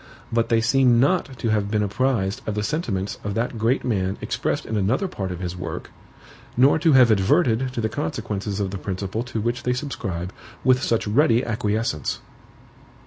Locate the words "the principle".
8.71-9.21